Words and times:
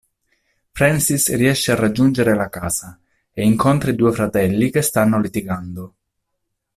Francis 0.71 1.31
riesce 1.35 1.71
a 1.71 1.75
raggiungere 1.75 2.33
la 2.33 2.49
casa, 2.49 2.99
e 3.31 3.45
incontra 3.45 3.91
i 3.91 3.95
due 3.95 4.11
fratelli 4.11 4.71
che 4.71 4.81
stanno 4.81 5.19
litigando. 5.19 5.93